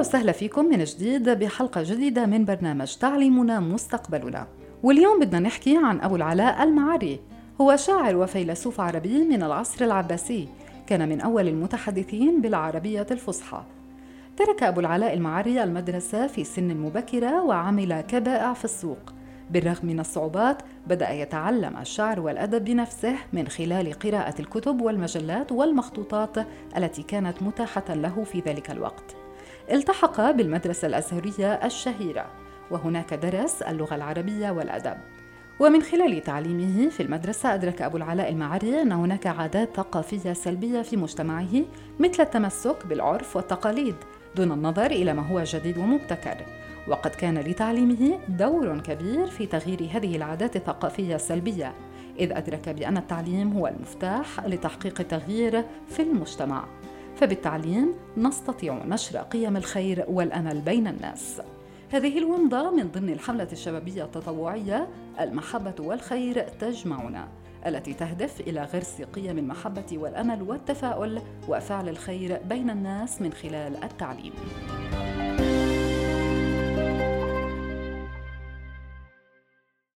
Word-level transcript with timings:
أهلا 0.00 0.08
وسهلا 0.08 0.32
فيكم 0.32 0.64
من 0.64 0.84
جديد 0.84 1.28
بحلقة 1.28 1.82
جديدة 1.82 2.26
من 2.26 2.44
برنامج 2.44 2.96
تعليمنا 2.96 3.60
مستقبلنا. 3.60 4.46
واليوم 4.82 5.20
بدنا 5.20 5.38
نحكي 5.38 5.76
عن 5.76 6.00
أبو 6.00 6.16
العلاء 6.16 6.62
المعري 6.62 7.20
هو 7.60 7.76
شاعر 7.76 8.16
وفيلسوف 8.16 8.80
عربي 8.80 9.24
من 9.24 9.42
العصر 9.42 9.84
العباسي. 9.84 10.48
كان 10.86 11.08
من 11.08 11.20
أول 11.20 11.48
المتحدثين 11.48 12.40
بالعربية 12.40 13.06
الفصحى. 13.10 13.62
ترك 14.36 14.62
أبو 14.62 14.80
العلاء 14.80 15.14
المعري 15.14 15.62
المدرسة 15.62 16.26
في 16.26 16.44
سن 16.44 16.76
مبكرة 16.76 17.42
وعمل 17.42 18.00
كبائع 18.00 18.52
في 18.52 18.64
السوق. 18.64 19.12
بالرغم 19.50 19.86
من 19.86 20.00
الصعوبات 20.00 20.62
بدأ 20.86 21.10
يتعلم 21.10 21.76
الشعر 21.76 22.20
والأدب 22.20 22.64
بنفسه 22.64 23.14
من 23.32 23.48
خلال 23.48 23.92
قراءة 23.92 24.40
الكتب 24.40 24.80
والمجلات 24.80 25.52
والمخطوطات 25.52 26.36
التي 26.76 27.02
كانت 27.02 27.42
متاحة 27.42 27.94
له 27.94 28.24
في 28.24 28.40
ذلك 28.40 28.70
الوقت. 28.70 29.19
التحق 29.72 30.30
بالمدرسة 30.30 30.88
الأزهرية 30.88 31.52
الشهيرة 31.54 32.26
وهناك 32.70 33.14
درس 33.14 33.62
اللغة 33.62 33.94
العربية 33.94 34.50
والأدب. 34.50 34.96
ومن 35.60 35.82
خلال 35.82 36.22
تعليمه 36.22 36.88
في 36.88 37.02
المدرسة 37.02 37.54
أدرك 37.54 37.82
أبو 37.82 37.96
العلاء 37.96 38.28
المعري 38.30 38.82
أن 38.82 38.92
هناك 38.92 39.26
عادات 39.26 39.76
ثقافية 39.76 40.32
سلبية 40.32 40.82
في 40.82 40.96
مجتمعه 40.96 41.64
مثل 42.00 42.22
التمسك 42.22 42.86
بالعرف 42.86 43.36
والتقاليد 43.36 43.94
دون 44.36 44.52
النظر 44.52 44.86
إلى 44.86 45.14
ما 45.14 45.26
هو 45.26 45.42
جديد 45.44 45.78
ومبتكر 45.78 46.36
وقد 46.88 47.10
كان 47.10 47.38
لتعليمه 47.38 48.18
دور 48.28 48.78
كبير 48.78 49.26
في 49.26 49.46
تغيير 49.46 49.88
هذه 49.92 50.16
العادات 50.16 50.56
الثقافية 50.56 51.14
السلبية 51.14 51.72
إذ 52.18 52.32
أدرك 52.32 52.68
بأن 52.68 52.96
التعليم 52.96 53.52
هو 53.52 53.66
المفتاح 53.66 54.46
لتحقيق 54.46 55.00
التغيير 55.00 55.64
في 55.88 56.02
المجتمع 56.02 56.64
فبالتعليم 57.20 57.94
نستطيع 58.16 58.84
نشر 58.86 59.18
قيم 59.18 59.56
الخير 59.56 60.04
والأمل 60.08 60.60
بين 60.60 60.86
الناس 60.86 61.42
هذه 61.92 62.18
الومضة 62.18 62.70
من 62.70 62.90
ضمن 62.90 63.10
الحملة 63.10 63.48
الشبابية 63.52 64.04
التطوعية 64.04 64.88
المحبة 65.20 65.74
والخير 65.80 66.40
تجمعنا 66.40 67.28
التي 67.66 67.94
تهدف 67.94 68.40
إلى 68.40 68.64
غرس 68.74 69.02
قيم 69.02 69.38
المحبة 69.38 69.86
والأمل 69.92 70.42
والتفاؤل 70.42 71.22
وفعل 71.48 71.88
الخير 71.88 72.40
بين 72.48 72.70
الناس 72.70 73.22
من 73.22 73.32
خلال 73.32 73.84
التعليم. 73.84 74.32